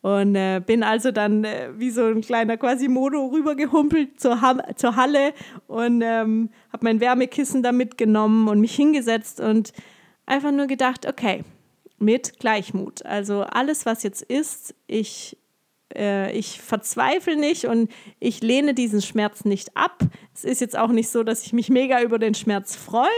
[0.00, 4.94] Und äh, bin also dann äh, wie so ein kleiner Quasimodo rübergehumpelt zur, ha zur
[4.94, 5.32] Halle
[5.66, 9.72] und ähm, habe mein Wärmekissen da mitgenommen und mich hingesetzt und
[10.26, 11.44] einfach nur gedacht, okay,
[11.98, 13.04] mit Gleichmut.
[13.04, 15.36] Also alles, was jetzt ist, ich,
[15.94, 20.02] äh, ich verzweifle nicht und ich lehne diesen Schmerz nicht ab.
[20.34, 23.08] Es ist jetzt auch nicht so, dass ich mich mega über den Schmerz freue,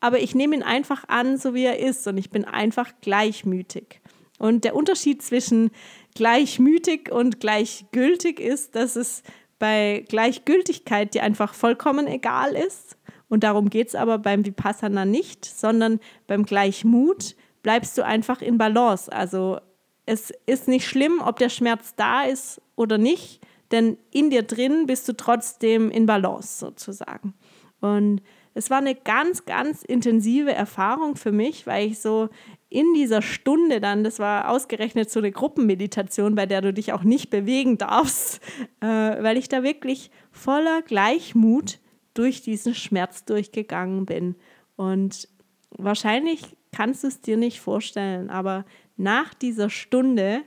[0.00, 4.00] aber ich nehme ihn einfach an, so wie er ist und ich bin einfach gleichmütig.
[4.38, 5.70] Und der Unterschied zwischen
[6.14, 9.22] gleichmütig und gleichgültig ist, dass es
[9.58, 12.96] bei Gleichgültigkeit dir einfach vollkommen egal ist
[13.30, 18.58] und darum geht es aber beim Vipassana nicht, sondern beim Gleichmut bleibst du einfach in
[18.58, 19.10] Balance.
[19.10, 19.60] Also
[20.04, 23.40] es ist nicht schlimm, ob der Schmerz da ist oder nicht,
[23.70, 27.34] denn in dir drin bist du trotzdem in Balance sozusagen.
[27.80, 28.20] Und
[28.52, 32.30] es war eine ganz, ganz intensive Erfahrung für mich, weil ich so
[32.68, 37.04] in dieser Stunde dann, das war ausgerechnet so eine Gruppenmeditation, bei der du dich auch
[37.04, 38.40] nicht bewegen darfst,
[38.80, 41.78] äh, weil ich da wirklich voller Gleichmut
[42.14, 44.36] durch diesen Schmerz durchgegangen bin.
[44.76, 45.28] Und
[45.70, 48.64] wahrscheinlich kannst du es dir nicht vorstellen, aber
[48.96, 50.42] nach dieser Stunde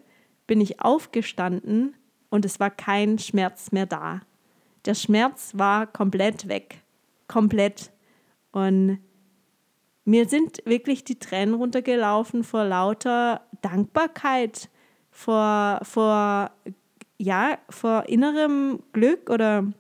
[0.48, 1.96] bin ich aufgestanden
[2.30, 4.22] und es war kein Schmerz mehr da.
[4.86, 6.82] Der Schmerz war komplett weg.
[7.28, 7.92] Komplett.
[8.52, 9.00] Und
[10.06, 14.70] mir sind wirklich die Tränen runtergelaufen vor lauter Dankbarkeit,
[15.12, 16.52] vor, vor,
[17.18, 19.72] ja, vor innerem Glück oder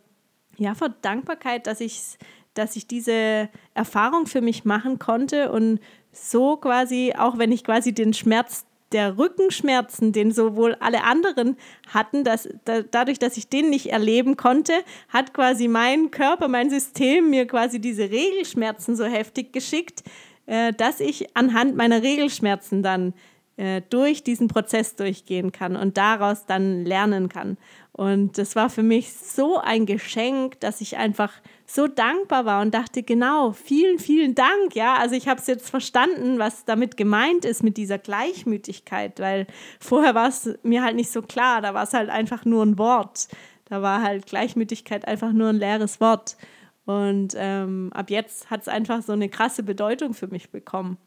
[0.57, 2.17] ja, vor Dankbarkeit, dass ich,
[2.53, 5.79] dass ich diese Erfahrung für mich machen konnte und
[6.11, 11.57] so quasi, auch wenn ich quasi den Schmerz der Rückenschmerzen, den sowohl alle anderen
[11.89, 14.73] hatten, dass, da, dadurch, dass ich den nicht erleben konnte,
[15.09, 20.03] hat quasi mein Körper, mein System mir quasi diese Regelschmerzen so heftig geschickt,
[20.45, 23.13] äh, dass ich anhand meiner Regelschmerzen dann
[23.55, 27.57] äh, durch diesen Prozess durchgehen kann und daraus dann lernen kann.
[27.91, 31.31] Und das war für mich so ein Geschenk, dass ich einfach
[31.67, 34.73] so dankbar war und dachte, genau, vielen, vielen Dank.
[34.73, 39.45] Ja, also ich habe es jetzt verstanden, was damit gemeint ist mit dieser Gleichmütigkeit, weil
[39.79, 41.61] vorher war es mir halt nicht so klar.
[41.61, 43.27] Da war es halt einfach nur ein Wort.
[43.65, 46.37] Da war halt Gleichmütigkeit einfach nur ein leeres Wort.
[46.85, 50.97] Und ähm, ab jetzt hat es einfach so eine krasse Bedeutung für mich bekommen.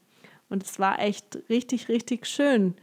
[0.48, 2.74] Und es war echt richtig, richtig schön.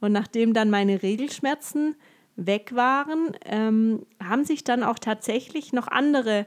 [0.00, 1.96] Und nachdem dann meine Regelschmerzen
[2.36, 6.46] weg waren, ähm, haben sich dann auch tatsächlich noch andere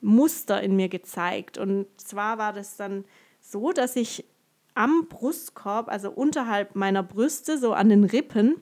[0.00, 1.58] Muster in mir gezeigt.
[1.58, 3.04] Und zwar war das dann
[3.40, 4.24] so, dass ich
[4.74, 8.56] am Brustkorb, also unterhalb meiner Brüste, so an den Rippen,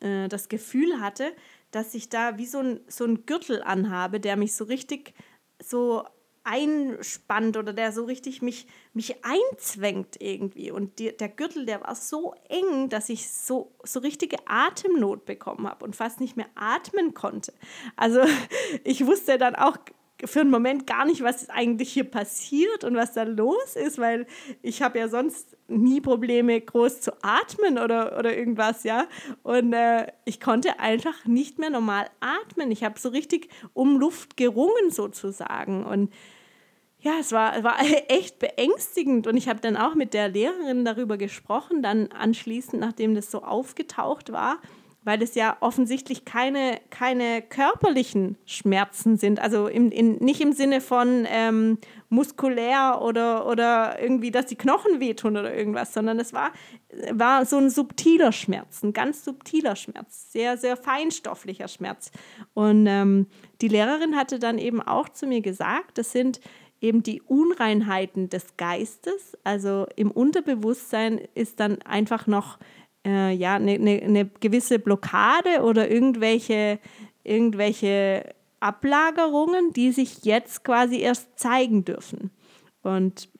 [0.00, 1.32] äh, das Gefühl hatte,
[1.70, 5.14] dass ich da wie so ein, so ein Gürtel anhabe, der mich so richtig
[5.60, 6.04] so
[6.44, 10.70] einspannt oder der so richtig mich, mich einzwängt irgendwie.
[10.70, 15.66] Und die, der Gürtel, der war so eng, dass ich so, so richtige Atemnot bekommen
[15.68, 17.52] habe und fast nicht mehr atmen konnte.
[17.96, 18.20] Also
[18.84, 19.76] ich wusste dann auch
[20.24, 24.26] für einen Moment gar nicht, was eigentlich hier passiert und was da los ist, weil
[24.62, 29.06] ich habe ja sonst nie Probleme, groß zu atmen oder, oder irgendwas, ja.
[29.42, 32.70] Und äh, ich konnte einfach nicht mehr normal atmen.
[32.70, 35.84] Ich habe so richtig um Luft gerungen sozusagen.
[35.84, 36.12] Und
[37.04, 37.76] ja, es war, war
[38.08, 43.14] echt beängstigend und ich habe dann auch mit der Lehrerin darüber gesprochen, dann anschließend, nachdem
[43.14, 44.58] das so aufgetaucht war,
[45.04, 50.80] weil es ja offensichtlich keine, keine körperlichen Schmerzen sind, also im, in, nicht im Sinne
[50.80, 51.76] von ähm,
[52.08, 56.52] muskulär oder, oder irgendwie, dass die Knochen wehtun oder irgendwas, sondern es war,
[57.12, 62.10] war so ein subtiler Schmerz, ein ganz subtiler Schmerz, sehr, sehr feinstofflicher Schmerz.
[62.54, 63.26] Und ähm,
[63.60, 66.40] die Lehrerin hatte dann eben auch zu mir gesagt, das sind
[66.84, 72.58] eben die Unreinheiten des Geistes, also im Unterbewusstsein ist dann einfach noch
[73.06, 76.78] äh, ja, eine ne, ne gewisse Blockade oder irgendwelche,
[77.22, 82.30] irgendwelche Ablagerungen, die sich jetzt quasi erst zeigen dürfen.
[82.82, 83.30] Und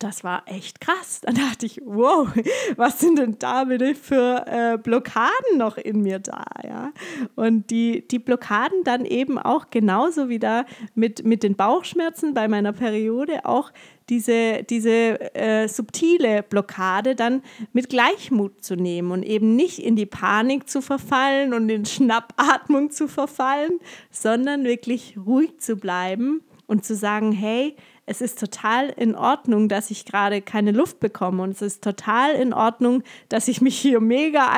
[0.00, 1.20] das war echt krass.
[1.22, 2.28] Dann dachte ich, wow,
[2.76, 6.44] was sind denn da bitte für äh, Blockaden noch in mir da?
[6.64, 6.92] Ja?
[7.36, 12.48] Und die, die Blockaden dann eben auch genauso wie da mit, mit den Bauchschmerzen bei
[12.48, 13.72] meiner Periode auch
[14.08, 20.06] diese, diese äh, subtile Blockade dann mit Gleichmut zu nehmen und eben nicht in die
[20.06, 23.78] Panik zu verfallen und in Schnappatmung zu verfallen,
[24.10, 27.76] sondern wirklich ruhig zu bleiben und zu sagen, hey,
[28.10, 32.32] es ist total in Ordnung, dass ich gerade keine Luft bekomme und es ist total
[32.32, 34.50] in Ordnung, dass ich mich hier mega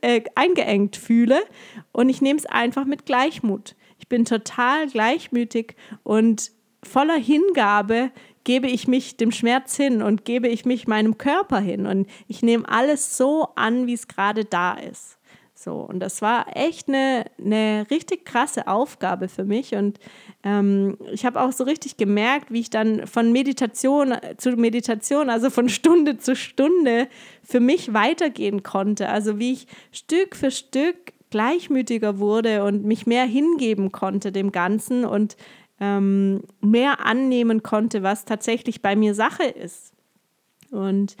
[0.00, 1.38] äh, eingeengt fühle
[1.92, 3.76] und ich nehme es einfach mit Gleichmut.
[4.00, 6.50] Ich bin total gleichmütig und
[6.82, 8.10] voller Hingabe
[8.42, 12.42] gebe ich mich dem Schmerz hin und gebe ich mich meinem Körper hin und ich
[12.42, 15.17] nehme alles so an, wie es gerade da ist.
[15.60, 19.74] So, und das war echt eine, eine richtig krasse Aufgabe für mich.
[19.74, 19.98] Und
[20.44, 25.50] ähm, ich habe auch so richtig gemerkt, wie ich dann von Meditation zu Meditation, also
[25.50, 27.08] von Stunde zu Stunde,
[27.42, 29.08] für mich weitergehen konnte.
[29.08, 35.04] Also wie ich Stück für Stück gleichmütiger wurde und mich mehr hingeben konnte dem Ganzen
[35.04, 35.36] und
[35.80, 39.92] ähm, mehr annehmen konnte, was tatsächlich bei mir Sache ist.
[40.70, 41.16] Und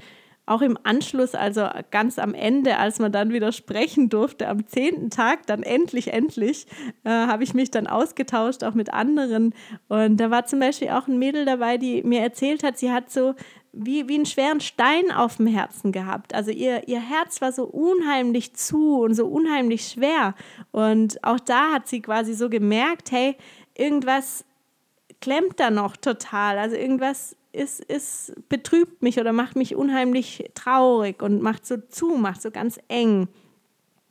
[0.48, 5.10] auch im Anschluss, also ganz am Ende, als man dann wieder sprechen durfte, am zehnten
[5.10, 6.66] Tag, dann endlich, endlich,
[7.04, 9.54] äh, habe ich mich dann ausgetauscht, auch mit anderen.
[9.88, 13.10] Und da war zum Beispiel auch ein Mädel dabei, die mir erzählt hat, sie hat
[13.10, 13.34] so
[13.72, 16.34] wie, wie einen schweren Stein auf dem Herzen gehabt.
[16.34, 20.34] Also ihr, ihr Herz war so unheimlich zu und so unheimlich schwer.
[20.72, 23.36] Und auch da hat sie quasi so gemerkt, hey,
[23.76, 24.44] irgendwas
[25.20, 26.58] klemmt da noch total.
[26.58, 32.16] Also irgendwas ist, ist, betrübt mich oder macht mich unheimlich traurig und macht so zu,
[32.16, 33.28] macht so ganz eng.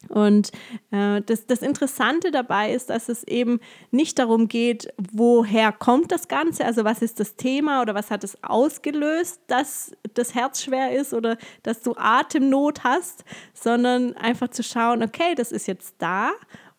[0.10, 0.52] Und
[0.92, 3.60] äh, das, das Interessante dabei ist, dass es eben
[3.92, 8.24] nicht darum geht, woher kommt das Ganze, also was ist das Thema oder was hat
[8.24, 14.64] es ausgelöst, dass das Herz schwer ist oder dass du Atemnot hast, sondern einfach zu
[14.64, 16.32] schauen, okay, das ist jetzt da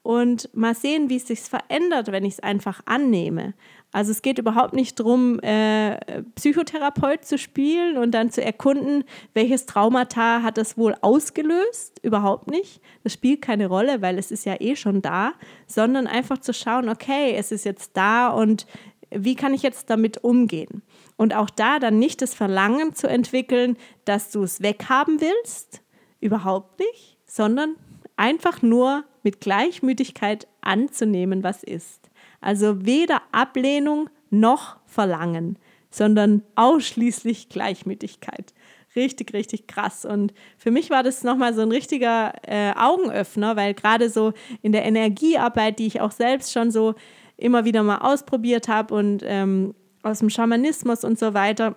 [0.03, 3.55] und mal sehen, wie es sich verändert, wenn ich es einfach annehme.
[3.91, 9.65] Also es geht überhaupt nicht darum, äh, Psychotherapeut zu spielen und dann zu erkunden, welches
[9.65, 11.99] Traumata hat das wohl ausgelöst.
[12.03, 12.83] Überhaupt nicht.
[13.03, 15.33] Das spielt keine Rolle, weil es ist ja eh schon da,
[15.67, 18.67] sondern einfach zu schauen, okay, es ist jetzt da und
[19.11, 20.83] wie kann ich jetzt damit umgehen?
[21.17, 25.83] Und auch da dann nicht das Verlangen zu entwickeln, dass du es weghaben willst,
[26.21, 27.77] überhaupt nicht, sondern
[28.17, 32.08] einfach nur mit Gleichmütigkeit anzunehmen, was ist.
[32.41, 35.59] Also weder Ablehnung noch Verlangen,
[35.91, 38.55] sondern ausschließlich Gleichmütigkeit.
[38.97, 40.05] Richtig, richtig krass.
[40.05, 44.73] Und für mich war das nochmal so ein richtiger äh, Augenöffner, weil gerade so in
[44.73, 46.95] der Energiearbeit, die ich auch selbst schon so
[47.37, 51.77] immer wieder mal ausprobiert habe und ähm, aus dem Schamanismus und so weiter,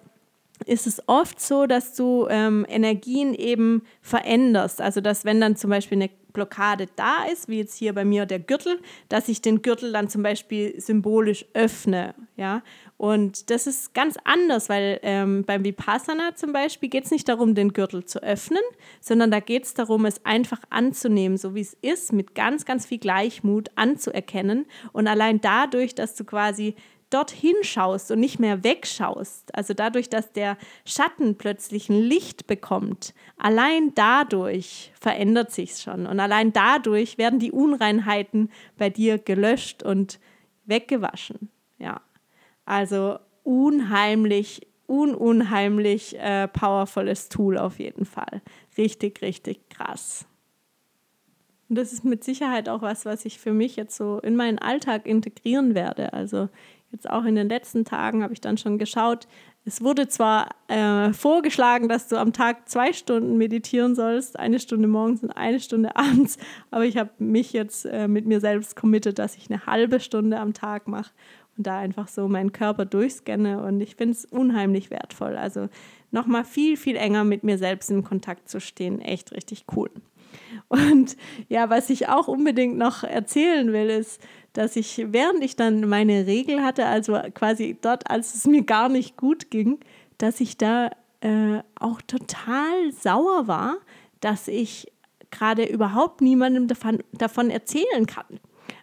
[0.66, 4.82] ist es oft so, dass du ähm, Energien eben veränderst.
[4.82, 8.26] Also dass wenn dann zum Beispiel eine Blockade da ist, wie jetzt hier bei mir
[8.26, 12.16] der Gürtel, dass ich den Gürtel dann zum Beispiel symbolisch öffne.
[12.38, 12.64] Ja?
[12.98, 17.56] Und das ist ganz anders, weil ähm, beim Vipassana zum Beispiel geht es nicht darum,
[17.56, 18.62] den Gürtel zu öffnen,
[19.00, 22.86] sondern da geht es darum, es einfach anzunehmen, so wie es ist, mit ganz, ganz
[22.86, 24.66] viel Gleichmut anzuerkennen.
[24.92, 26.76] Und allein dadurch, dass du quasi
[27.12, 33.14] dorthin schaust und nicht mehr wegschaust, also dadurch, dass der Schatten plötzlich ein Licht bekommt,
[33.38, 40.20] allein dadurch verändert sich schon und allein dadurch werden die Unreinheiten bei dir gelöscht und
[40.66, 41.50] weggewaschen.
[41.78, 42.02] Ja,
[42.66, 48.42] also unheimlich, ununheimlich äh, powervolles Tool auf jeden Fall.
[48.78, 50.26] Richtig, richtig krass.
[51.72, 54.60] Und das ist mit Sicherheit auch was, was ich für mich jetzt so in meinen
[54.60, 56.12] Alltag integrieren werde.
[56.12, 56.50] Also
[56.92, 59.28] jetzt auch in den letzten Tagen habe ich dann schon geschaut.
[59.64, 64.88] Es wurde zwar äh, vorgeschlagen, dass du am Tag zwei Stunden meditieren sollst, eine Stunde
[64.88, 66.38] morgens und eine Stunde abends,
[66.72, 70.40] aber ich habe mich jetzt äh, mit mir selbst committed, dass ich eine halbe Stunde
[70.40, 71.12] am Tag mache
[71.58, 75.38] und da einfach so meinen Körper durchscanne und ich finde es unheimlich wertvoll.
[75.38, 75.70] Also
[76.10, 79.92] nochmal viel, viel enger mit mir selbst in Kontakt zu stehen, echt richtig cool.
[80.68, 81.18] Und
[81.50, 84.22] ja, was ich auch unbedingt noch erzählen will, ist,
[84.54, 88.90] dass ich, während ich dann meine Regel hatte, also quasi dort, als es mir gar
[88.90, 89.80] nicht gut ging,
[90.18, 90.92] dass ich da
[91.22, 93.78] äh, auch total sauer war,
[94.20, 94.92] dass ich
[95.30, 98.40] gerade überhaupt niemandem davon, davon erzählen kann.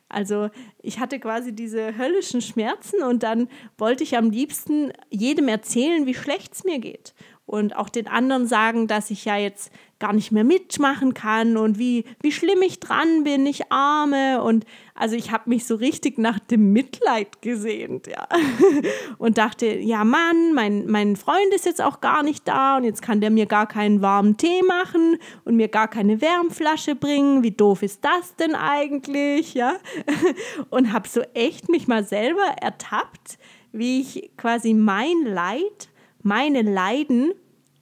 [0.08, 0.48] Also
[0.80, 6.14] ich hatte quasi diese höllischen Schmerzen und dann wollte ich am liebsten jedem erzählen, wie
[6.14, 10.30] schlecht es mir geht und auch den anderen sagen, dass ich ja jetzt gar nicht
[10.30, 14.42] mehr mitmachen kann und wie, wie schlimm ich dran bin, ich arme.
[14.42, 18.28] Und also ich habe mich so richtig nach dem Mitleid gesehnt, ja.
[19.18, 23.02] Und dachte, ja Mann, mein, mein Freund ist jetzt auch gar nicht da und jetzt
[23.02, 27.42] kann der mir gar keinen warmen Tee machen und mir gar keine Wärmflasche bringen.
[27.42, 29.74] Wie doof ist das denn eigentlich, ja?
[30.70, 33.38] Und habe so echt mich mal selber ertappt,
[33.72, 35.88] wie ich quasi mein Leid
[36.22, 37.32] meine Leiden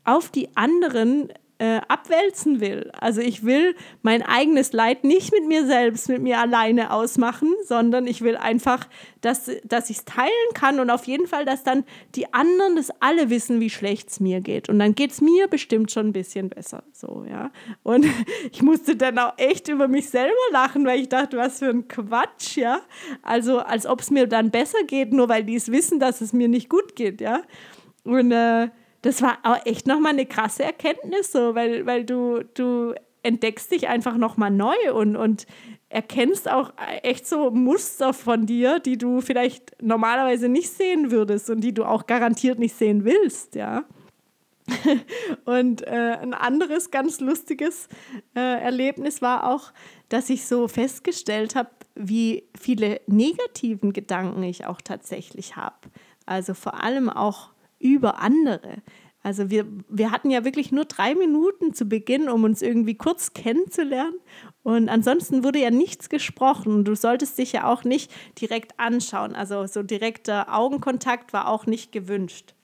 [0.04, 2.90] auf die anderen äh, abwälzen will.
[3.00, 8.06] Also ich will mein eigenes Leid nicht mit mir selbst, mit mir alleine ausmachen, sondern
[8.06, 8.86] ich will einfach,
[9.22, 12.90] dass, dass ich es teilen kann und auf jeden Fall, dass dann die anderen das
[13.00, 14.68] alle wissen, wie schlecht es mir geht.
[14.68, 16.82] Und dann geht es mir bestimmt schon ein bisschen besser.
[16.92, 17.50] So, ja.
[17.82, 18.04] Und
[18.52, 21.88] ich musste dann auch echt über mich selber lachen, weil ich dachte, was für ein
[21.88, 22.80] Quatsch, ja.
[23.22, 26.34] Also als ob es mir dann besser geht, nur weil die es wissen, dass es
[26.34, 27.40] mir nicht gut geht, ja.
[28.04, 28.68] Und äh,
[29.02, 33.88] das war auch echt nochmal eine krasse Erkenntnis, so, weil, weil du, du entdeckst dich
[33.88, 35.46] einfach nochmal neu und, und
[35.88, 41.60] erkennst auch echt so Muster von dir, die du vielleicht normalerweise nicht sehen würdest und
[41.60, 43.84] die du auch garantiert nicht sehen willst, ja.
[45.44, 47.88] und äh, ein anderes ganz lustiges
[48.34, 49.72] äh, Erlebnis war auch,
[50.08, 55.76] dass ich so festgestellt habe, wie viele negativen Gedanken ich auch tatsächlich habe.
[56.26, 58.82] Also vor allem auch über andere.
[59.22, 63.32] Also wir, wir hatten ja wirklich nur drei Minuten zu Beginn, um uns irgendwie kurz
[63.32, 64.14] kennenzulernen.
[64.62, 66.84] Und ansonsten wurde ja nichts gesprochen.
[66.84, 69.34] Du solltest dich ja auch nicht direkt anschauen.
[69.34, 72.54] Also so direkter Augenkontakt war auch nicht gewünscht.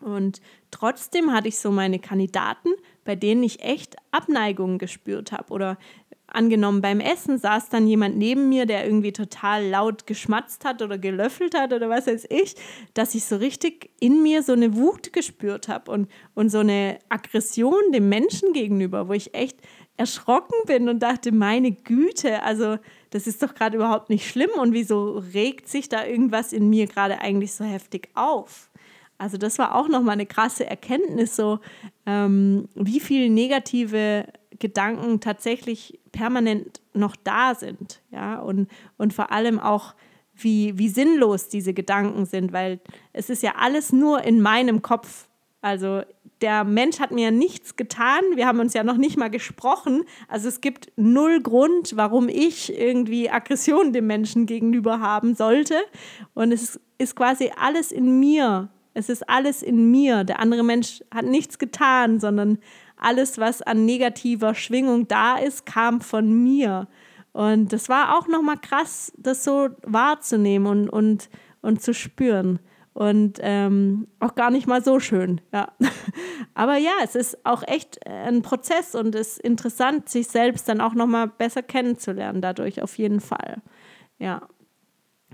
[0.00, 2.70] Und trotzdem hatte ich so meine Kandidaten,
[3.04, 5.78] bei denen ich echt Abneigungen gespürt habe oder
[6.34, 10.98] angenommen, beim Essen saß dann jemand neben mir, der irgendwie total laut geschmatzt hat oder
[10.98, 12.54] gelöffelt hat oder was weiß ich,
[12.94, 16.98] dass ich so richtig in mir so eine Wut gespürt habe und, und so eine
[17.08, 19.58] Aggression dem Menschen gegenüber, wo ich echt
[19.96, 22.78] erschrocken bin und dachte, meine Güte, also
[23.10, 26.86] das ist doch gerade überhaupt nicht schlimm und wieso regt sich da irgendwas in mir
[26.86, 28.70] gerade eigentlich so heftig auf?
[29.18, 31.58] Also das war auch nochmal eine krasse Erkenntnis, so
[32.06, 34.24] ähm, wie viele negative
[34.60, 39.94] Gedanken tatsächlich permanent noch da sind, ja, und, und vor allem auch,
[40.34, 42.80] wie, wie sinnlos diese Gedanken sind, weil
[43.12, 45.28] es ist ja alles nur in meinem Kopf.
[45.60, 46.02] Also
[46.40, 50.48] der Mensch hat mir nichts getan, wir haben uns ja noch nicht mal gesprochen, also
[50.48, 55.76] es gibt null Grund, warum ich irgendwie Aggression dem Menschen gegenüber haben sollte.
[56.32, 58.70] Und es ist quasi alles in mir.
[58.94, 60.24] Es ist alles in mir.
[60.24, 62.58] Der andere Mensch hat nichts getan, sondern
[63.00, 66.88] alles, was an negativer Schwingung da ist, kam von mir.
[67.32, 71.30] Und das war auch nochmal krass, das so wahrzunehmen und, und,
[71.62, 72.58] und zu spüren.
[72.92, 75.72] Und ähm, auch gar nicht mal so schön, ja.
[76.54, 80.80] Aber ja, es ist auch echt ein Prozess und es ist interessant, sich selbst dann
[80.80, 83.62] auch nochmal besser kennenzulernen, dadurch auf jeden Fall.
[84.18, 84.42] Ja.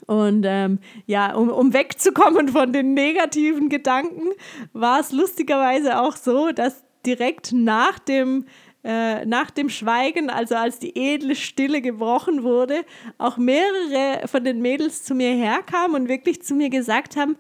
[0.07, 4.29] Und ähm, ja, um, um wegzukommen von den negativen Gedanken,
[4.75, 8.45] war es lustigerweise auch so, dass direkt nach dem,
[8.85, 12.85] äh, nach dem Schweigen, also als die edle Stille gebrochen wurde,
[13.19, 17.37] auch mehrere von den Mädels zu mir herkamen und wirklich zu mir gesagt haben,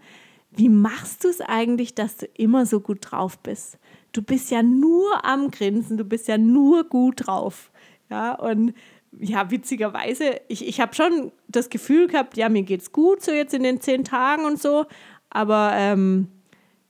[0.50, 3.78] wie machst du es eigentlich, dass du immer so gut drauf bist?
[4.12, 7.70] Du bist ja nur am Grinsen, du bist ja nur gut drauf.
[8.08, 8.72] Ja, und
[9.18, 13.54] ja, witzigerweise, ich, ich habe schon das Gefühl gehabt, ja, mir geht's gut so jetzt
[13.54, 14.86] in den zehn Tagen und so,
[15.30, 16.28] aber ähm,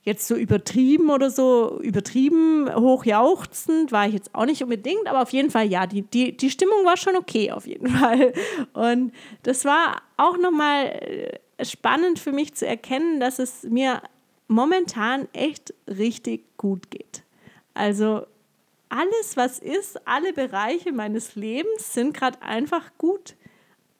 [0.07, 5.33] jetzt so übertrieben oder so, übertrieben hochjauchzend war ich jetzt auch nicht unbedingt, aber auf
[5.33, 8.33] jeden Fall, ja, die, die, die Stimmung war schon okay, auf jeden Fall.
[8.73, 9.11] Und
[9.43, 10.85] das war auch nochmal
[11.57, 14.01] äh, spannend für mich zu erkennen, dass es mir
[14.47, 17.23] momentan echt richtig gut geht.
[17.73, 18.25] Also
[18.87, 23.35] alles, was ist, alle Bereiche meines Lebens sind gerade einfach gut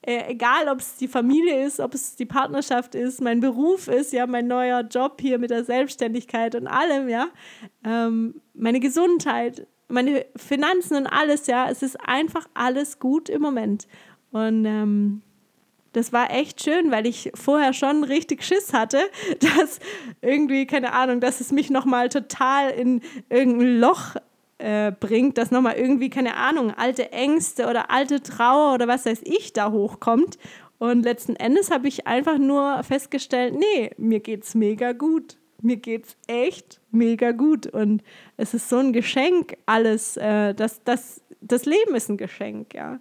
[0.08, 4.14] äh, egal ob es die Familie ist, ob es die Partnerschaft ist, mein Beruf ist,
[4.14, 7.28] ja, mein neuer Job hier mit der Selbstständigkeit und allem, ja,
[7.84, 13.88] ähm, meine Gesundheit, meine Finanzen und alles, ja, es ist einfach alles gut im Moment.
[14.32, 15.22] Und ähm,
[15.92, 19.00] das war echt schön, weil ich vorher schon richtig Schiss hatte,
[19.42, 19.80] dass
[20.22, 24.16] irgendwie, keine Ahnung, dass es mich nochmal total in irgendein Loch
[24.68, 29.22] äh, bringt, dass nochmal irgendwie, keine Ahnung, alte Ängste oder alte Trauer oder was weiß
[29.24, 30.38] ich da hochkommt.
[30.78, 35.38] Und letzten Endes habe ich einfach nur festgestellt, nee, mir geht's mega gut.
[35.62, 37.66] Mir geht's echt mega gut.
[37.68, 38.04] Und
[38.36, 40.18] es ist so ein Geschenk, alles.
[40.18, 43.00] Äh, das, das, das Leben ist ein Geschenk, ja.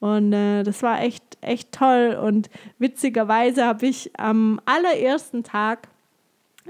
[0.00, 2.18] Und äh, das war echt, echt toll.
[2.22, 5.88] Und witzigerweise habe ich am allerersten Tag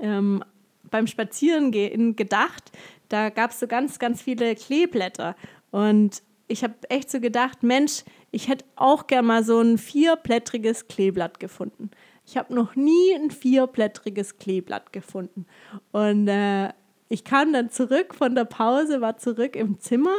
[0.00, 0.44] ähm,
[0.90, 2.70] beim Spazierengehen gedacht,
[3.08, 5.36] da gab es so ganz, ganz viele Kleeblätter.
[5.70, 10.88] Und ich habe echt so gedacht, Mensch, ich hätte auch gern mal so ein vierblättriges
[10.88, 11.90] Kleeblatt gefunden.
[12.26, 15.46] Ich habe noch nie ein vierblättriges Kleeblatt gefunden.
[15.92, 16.70] Und äh,
[17.08, 20.14] ich kam dann zurück von der Pause, war zurück im Zimmer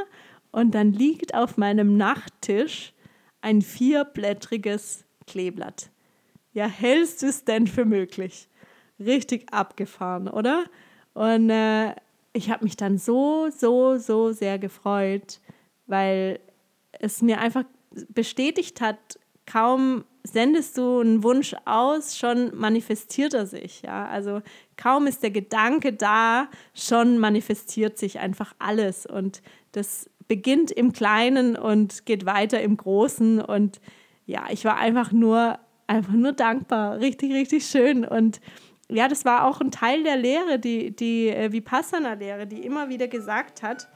[0.52, 2.94] und dann liegt auf meinem Nachttisch
[3.42, 5.92] ein vierblättriges Kleeblatt.
[6.54, 8.50] Ja, hältst du es denn für möglich?
[9.00, 10.66] Richtig abgefahren, oder?
[11.14, 11.94] Und äh,
[12.34, 15.40] ich habe mich dann so, so, so sehr gefreut,
[15.88, 16.40] weil
[16.92, 17.64] es mir einfach
[18.10, 23.82] bestätigt hat, kaum sendest du einen Wunsch aus, schon manifestiert er sich.
[23.82, 24.08] Ja?
[24.08, 24.42] Also
[24.78, 29.06] kaum ist der Gedanke da, schon manifestiert sich einfach alles.
[29.06, 33.42] Und das beginnt im Kleinen und geht weiter im Großen.
[33.42, 33.80] Und
[34.26, 35.58] ja, ich war einfach nur,
[35.88, 37.00] einfach nur dankbar.
[37.00, 38.06] Richtig, richtig schön.
[38.06, 38.40] Und
[38.90, 43.08] ja, das war auch ein Teil der Lehre, die, die äh, Vipassana-Lehre, die immer wieder
[43.08, 43.88] gesagt hat,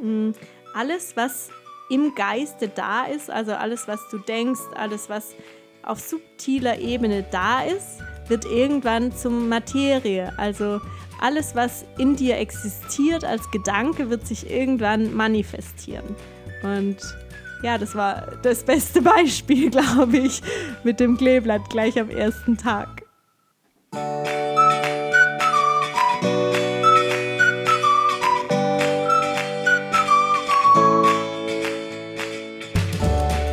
[0.00, 0.34] mh, hm,
[0.74, 1.50] alles, was
[1.90, 5.34] im Geiste da ist, also alles, was du denkst, alles, was
[5.82, 10.32] auf subtiler Ebene da ist, wird irgendwann zum Materie.
[10.38, 10.80] Also
[11.20, 16.16] alles, was in dir existiert als Gedanke, wird sich irgendwann manifestieren.
[16.62, 16.96] Und
[17.62, 20.42] ja, das war das beste Beispiel, glaube ich,
[20.84, 23.03] mit dem Kleeblatt gleich am ersten Tag.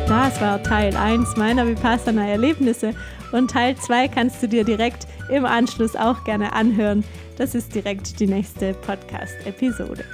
[0.08, 2.94] Das war Teil 1 meiner Vipassana-Erlebnisse
[3.32, 7.04] und Teil 2 kannst du dir direkt im Anschluss auch gerne anhören.
[7.38, 10.04] Das ist direkt die nächste Podcast-Episode.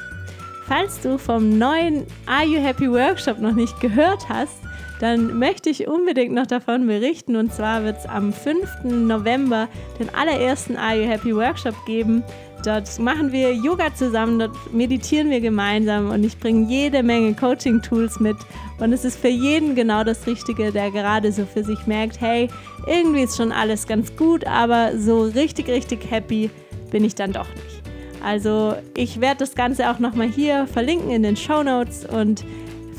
[0.66, 4.58] falls du vom neuen Are You Happy Workshop noch nicht gehört hast,
[5.00, 7.36] dann möchte ich unbedingt noch davon berichten.
[7.36, 8.84] Und zwar wird es am 5.
[8.84, 9.68] November
[9.98, 12.22] den allerersten Are You Happy Workshop geben.
[12.64, 18.18] Dort machen wir Yoga zusammen, dort meditieren wir gemeinsam und ich bringe jede Menge Coaching-Tools
[18.18, 18.36] mit.
[18.80, 22.48] Und es ist für jeden genau das Richtige, der gerade so für sich merkt, hey,
[22.86, 26.50] irgendwie ist schon alles ganz gut, aber so richtig, richtig happy
[26.90, 27.82] bin ich dann doch nicht.
[28.24, 32.44] Also ich werde das Ganze auch nochmal hier verlinken in den Show Notes und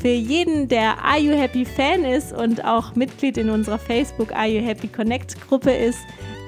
[0.00, 4.46] für jeden, der Are You Happy Fan ist und auch Mitglied in unserer Facebook Are
[4.46, 5.98] You Happy Connect Gruppe ist,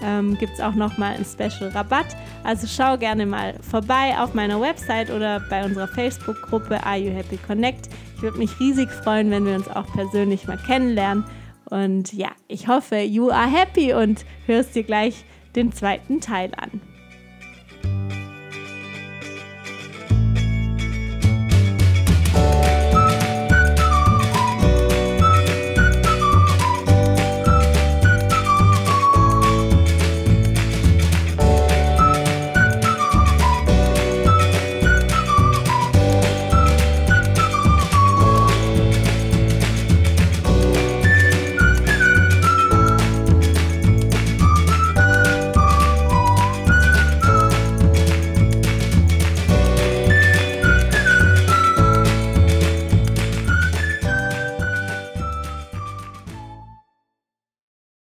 [0.02, 2.06] ähm, gibt es auch nochmal einen Special Rabatt.
[2.44, 7.36] Also schau gerne mal vorbei auf meiner Website oder bei unserer Facebook-Gruppe Are You Happy
[7.36, 7.88] Connect.
[8.16, 11.24] Ich würde mich riesig freuen, wenn wir uns auch persönlich mal kennenlernen.
[11.66, 15.24] Und ja, ich hoffe, you are happy und hörst dir gleich
[15.56, 16.80] den zweiten Teil an.